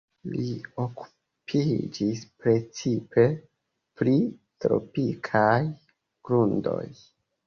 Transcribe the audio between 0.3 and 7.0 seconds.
Li okupiĝis precipe pri tropikaj grundoj.